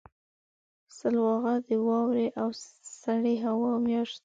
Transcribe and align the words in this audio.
سلواغه 0.97 1.53
د 1.67 1.69
واورې 1.87 2.27
او 2.41 2.49
سړې 3.01 3.35
هوا 3.45 3.71
میاشت 3.85 4.15
ده. 4.17 4.19